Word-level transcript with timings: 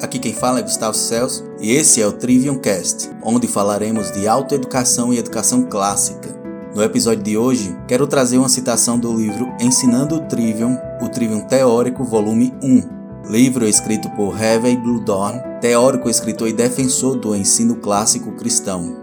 Aqui 0.00 0.18
quem 0.18 0.32
fala 0.32 0.60
é 0.60 0.62
Gustavo 0.62 0.96
Celso 0.96 1.44
e 1.60 1.72
esse 1.72 2.00
é 2.00 2.06
o 2.06 2.12
Trivium 2.12 2.58
Cast, 2.58 3.10
onde 3.22 3.48
falaremos 3.48 4.12
de 4.12 4.28
autoeducação 4.28 5.12
e 5.12 5.18
educação 5.18 5.64
clássica. 5.64 6.28
No 6.74 6.82
episódio 6.82 7.22
de 7.22 7.36
hoje, 7.36 7.76
quero 7.88 8.06
trazer 8.06 8.38
uma 8.38 8.48
citação 8.48 8.96
do 8.96 9.12
livro 9.12 9.52
Ensinando 9.60 10.16
o 10.16 10.20
Trivium, 10.20 10.78
o 11.02 11.08
Trivium 11.08 11.40
Teórico, 11.40 12.04
volume 12.04 12.54
1. 12.62 13.28
Livro 13.28 13.66
escrito 13.66 14.08
por 14.10 14.40
Harvey 14.40 14.76
Bluedorn, 14.76 15.40
teórico, 15.60 16.08
escritor 16.08 16.48
e 16.48 16.52
defensor 16.52 17.16
do 17.16 17.34
ensino 17.34 17.76
clássico 17.76 18.32
cristão. 18.32 18.96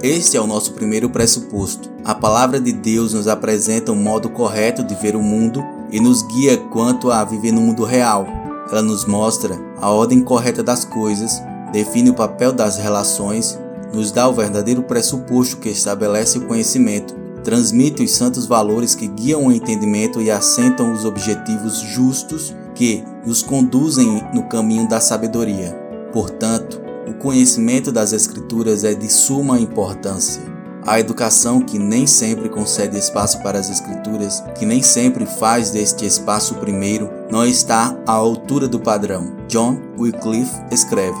Este 0.00 0.36
é 0.36 0.40
o 0.40 0.46
nosso 0.46 0.72
primeiro 0.74 1.10
pressuposto. 1.10 1.90
A 2.04 2.14
palavra 2.14 2.60
de 2.60 2.72
Deus 2.72 3.12
nos 3.12 3.26
apresenta 3.26 3.90
um 3.90 4.00
modo 4.00 4.30
correto 4.30 4.84
de 4.84 4.94
ver 4.94 5.16
o 5.16 5.22
mundo 5.22 5.62
e 5.90 5.98
nos 5.98 6.22
guia 6.22 6.56
quanto 6.56 7.10
a 7.10 7.24
viver 7.24 7.50
no 7.50 7.60
mundo 7.60 7.82
real. 7.82 8.47
Ela 8.70 8.82
nos 8.82 9.04
mostra 9.04 9.58
a 9.80 9.90
ordem 9.90 10.20
correta 10.20 10.62
das 10.62 10.84
coisas, 10.84 11.42
define 11.72 12.10
o 12.10 12.14
papel 12.14 12.52
das 12.52 12.76
relações, 12.76 13.58
nos 13.92 14.12
dá 14.12 14.28
o 14.28 14.34
verdadeiro 14.34 14.82
pressuposto 14.82 15.56
que 15.56 15.70
estabelece 15.70 16.38
o 16.38 16.46
conhecimento, 16.46 17.14
transmite 17.42 18.02
os 18.02 18.10
santos 18.10 18.46
valores 18.46 18.94
que 18.94 19.06
guiam 19.06 19.46
o 19.46 19.52
entendimento 19.52 20.20
e 20.20 20.30
assentam 20.30 20.92
os 20.92 21.04
objetivos 21.04 21.78
justos 21.80 22.54
que 22.74 23.02
nos 23.24 23.42
conduzem 23.42 24.22
no 24.34 24.44
caminho 24.44 24.88
da 24.88 25.00
sabedoria. 25.00 25.72
Portanto, 26.12 26.80
o 27.06 27.14
conhecimento 27.14 27.90
das 27.90 28.12
Escrituras 28.12 28.84
é 28.84 28.92
de 28.92 29.10
suma 29.10 29.58
importância. 29.58 30.57
A 30.86 30.98
educação 30.98 31.60
que 31.60 31.78
nem 31.78 32.06
sempre 32.06 32.48
concede 32.48 32.96
espaço 32.96 33.42
para 33.42 33.58
as 33.58 33.68
Escrituras, 33.68 34.42
que 34.58 34.64
nem 34.64 34.82
sempre 34.82 35.26
faz 35.26 35.70
deste 35.70 36.06
espaço 36.06 36.54
primeiro, 36.54 37.10
não 37.30 37.44
está 37.44 37.94
à 38.06 38.12
altura 38.12 38.66
do 38.66 38.80
padrão. 38.80 39.36
John 39.48 39.78
Wycliffe 39.98 40.54
escreve: 40.70 41.18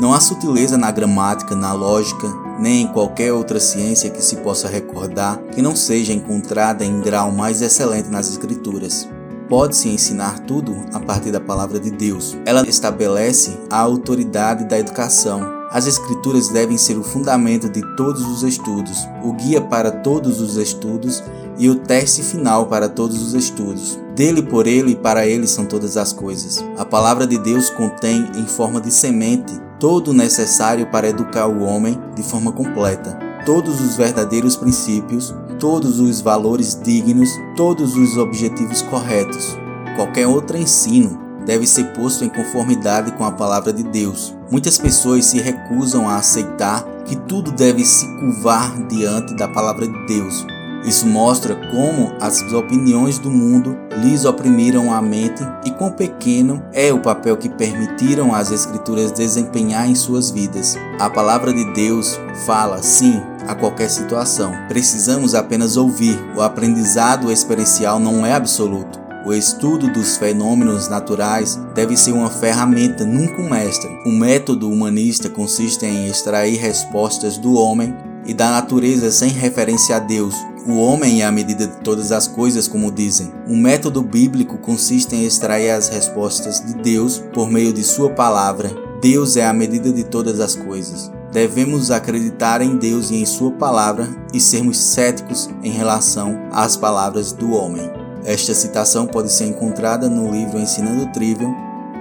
Não 0.00 0.14
há 0.14 0.20
sutileza 0.20 0.78
na 0.78 0.90
gramática, 0.90 1.54
na 1.54 1.72
lógica, 1.72 2.28
nem 2.58 2.82
em 2.82 2.86
qualquer 2.86 3.32
outra 3.32 3.60
ciência 3.60 4.10
que 4.10 4.22
se 4.22 4.36
possa 4.36 4.68
recordar 4.68 5.38
que 5.54 5.60
não 5.60 5.76
seja 5.76 6.12
encontrada 6.12 6.84
em 6.84 7.00
grau 7.00 7.30
mais 7.30 7.60
excelente 7.60 8.08
nas 8.08 8.30
Escrituras. 8.30 9.08
Pode-se 9.48 9.88
ensinar 9.88 10.38
tudo 10.40 10.76
a 10.94 11.00
partir 11.00 11.32
da 11.32 11.40
palavra 11.40 11.80
de 11.80 11.90
Deus. 11.90 12.38
Ela 12.46 12.66
estabelece 12.68 13.58
a 13.68 13.80
autoridade 13.80 14.64
da 14.64 14.78
educação 14.78 15.59
as 15.70 15.86
Escrituras 15.86 16.48
devem 16.48 16.76
ser 16.76 16.98
o 16.98 17.04
fundamento 17.04 17.68
de 17.68 17.80
todos 17.96 18.26
os 18.26 18.42
estudos, 18.42 19.06
o 19.22 19.32
guia 19.32 19.60
para 19.60 19.92
todos 19.92 20.40
os 20.40 20.56
estudos 20.56 21.22
e 21.56 21.68
o 21.68 21.76
teste 21.76 22.22
final 22.22 22.66
para 22.66 22.88
todos 22.88 23.22
os 23.22 23.34
estudos. 23.34 23.96
Dele, 24.16 24.42
por 24.42 24.66
ele 24.66 24.92
e 24.92 24.96
para 24.96 25.26
ele 25.26 25.46
são 25.46 25.64
todas 25.64 25.96
as 25.96 26.12
coisas. 26.12 26.64
A 26.76 26.84
palavra 26.84 27.24
de 27.24 27.38
Deus 27.38 27.70
contém, 27.70 28.28
em 28.34 28.46
forma 28.46 28.80
de 28.80 28.90
semente, 28.90 29.52
todo 29.78 30.08
o 30.08 30.14
necessário 30.14 30.86
para 30.86 31.08
educar 31.08 31.46
o 31.46 31.62
homem 31.62 31.98
de 32.16 32.22
forma 32.22 32.50
completa. 32.50 33.16
Todos 33.46 33.80
os 33.80 33.96
verdadeiros 33.96 34.56
princípios, 34.56 35.32
todos 35.58 36.00
os 36.00 36.20
valores 36.20 36.78
dignos, 36.82 37.30
todos 37.56 37.94
os 37.94 38.16
objetivos 38.16 38.82
corretos. 38.82 39.56
Qualquer 39.96 40.26
outro 40.26 40.56
ensino 40.56 41.19
deve 41.44 41.66
ser 41.66 41.84
posto 41.92 42.24
em 42.24 42.28
conformidade 42.28 43.12
com 43.12 43.24
a 43.24 43.32
palavra 43.32 43.72
de 43.72 43.82
Deus. 43.82 44.34
Muitas 44.50 44.78
pessoas 44.78 45.26
se 45.26 45.38
recusam 45.38 46.08
a 46.08 46.16
aceitar 46.16 46.84
que 47.04 47.16
tudo 47.16 47.50
deve 47.52 47.84
se 47.84 48.06
curvar 48.18 48.86
diante 48.88 49.34
da 49.36 49.48
palavra 49.48 49.86
de 49.86 50.06
Deus. 50.06 50.46
Isso 50.84 51.06
mostra 51.06 51.54
como 51.70 52.12
as 52.20 52.40
opiniões 52.52 53.18
do 53.18 53.30
mundo 53.30 53.76
lhes 54.02 54.24
oprimiram 54.24 54.92
a 54.92 55.02
mente 55.02 55.46
e 55.64 55.70
quão 55.70 55.92
pequeno 55.92 56.62
é 56.72 56.90
o 56.92 57.00
papel 57.00 57.36
que 57.36 57.50
permitiram 57.50 58.34
as 58.34 58.50
Escrituras 58.50 59.12
desempenhar 59.12 59.88
em 59.88 59.94
suas 59.94 60.30
vidas. 60.30 60.76
A 60.98 61.10
palavra 61.10 61.52
de 61.52 61.64
Deus 61.74 62.18
fala, 62.46 62.82
sim, 62.82 63.20
a 63.46 63.54
qualquer 63.54 63.90
situação. 63.90 64.52
Precisamos 64.68 65.34
apenas 65.34 65.76
ouvir. 65.76 66.18
O 66.36 66.40
aprendizado 66.40 67.30
experiencial 67.30 67.98
não 67.98 68.24
é 68.24 68.32
absoluto. 68.32 68.99
O 69.24 69.34
estudo 69.34 69.92
dos 69.92 70.16
fenômenos 70.16 70.88
naturais 70.88 71.60
deve 71.74 71.94
ser 71.94 72.12
uma 72.12 72.30
ferramenta, 72.30 73.04
nunca 73.04 73.42
um 73.42 73.50
mestre. 73.50 73.90
O 74.06 74.10
método 74.10 74.70
humanista 74.70 75.28
consiste 75.28 75.84
em 75.84 76.06
extrair 76.06 76.56
respostas 76.56 77.36
do 77.36 77.52
homem 77.54 77.94
e 78.24 78.32
da 78.32 78.50
natureza 78.50 79.10
sem 79.10 79.28
referência 79.28 79.96
a 79.96 79.98
Deus. 79.98 80.34
O 80.66 80.76
homem 80.76 81.20
é 81.20 81.26
a 81.26 81.32
medida 81.32 81.66
de 81.66 81.80
todas 81.80 82.12
as 82.12 82.26
coisas, 82.26 82.66
como 82.66 82.90
dizem. 82.90 83.30
O 83.46 83.54
método 83.54 84.02
bíblico 84.02 84.56
consiste 84.56 85.14
em 85.14 85.26
extrair 85.26 85.70
as 85.70 85.88
respostas 85.88 86.64
de 86.64 86.74
Deus 86.74 87.22
por 87.34 87.50
meio 87.50 87.74
de 87.74 87.84
Sua 87.84 88.10
palavra. 88.10 88.70
Deus 89.02 89.36
é 89.36 89.46
a 89.46 89.52
medida 89.52 89.92
de 89.92 90.04
todas 90.04 90.40
as 90.40 90.54
coisas. 90.54 91.12
Devemos 91.30 91.90
acreditar 91.90 92.62
em 92.62 92.76
Deus 92.78 93.10
e 93.10 93.16
em 93.16 93.26
Sua 93.26 93.50
palavra 93.50 94.08
e 94.32 94.40
sermos 94.40 94.78
céticos 94.78 95.50
em 95.62 95.70
relação 95.70 96.38
às 96.50 96.74
palavras 96.74 97.32
do 97.32 97.52
homem. 97.52 97.99
Esta 98.24 98.54
citação 98.54 99.06
pode 99.06 99.32
ser 99.32 99.46
encontrada 99.46 100.08
no 100.08 100.30
livro 100.30 100.58
Ensinando 100.58 101.04
o 101.04 101.12
Trivium, 101.12 101.54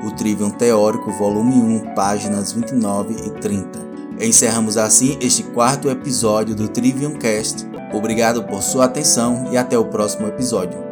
o 0.06 0.12
Trivium 0.12 0.50
Teórico, 0.50 1.12
volume 1.14 1.56
1, 1.56 1.94
páginas 1.96 2.52
29 2.52 3.16
e 3.26 3.30
30. 3.40 3.80
Encerramos 4.20 4.76
assim 4.76 5.18
este 5.22 5.44
quarto 5.44 5.90
episódio 5.90 6.54
do 6.54 6.68
Trivium 6.68 7.14
Cast. 7.14 7.66
Obrigado 7.94 8.44
por 8.44 8.62
sua 8.62 8.86
atenção 8.86 9.48
e 9.52 9.58
até 9.58 9.78
o 9.78 9.86
próximo 9.86 10.28
episódio. 10.28 10.89